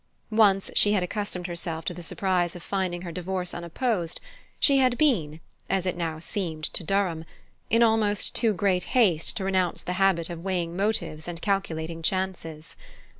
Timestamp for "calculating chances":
11.39-12.75